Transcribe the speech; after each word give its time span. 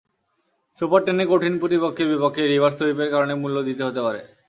Super 0.77 1.01
টেনে 1.05 1.25
কঠিন 1.31 1.53
প্রতিপক্ষের 1.61 2.07
বিপক্ষে 2.11 2.43
রিভার্স 2.43 2.75
সুইপের 2.79 3.09
কারণে 3.13 3.33
মূল্য 3.41 3.57
দিতে 3.67 3.81
হতে 3.87 4.01
পারে। 4.05 4.21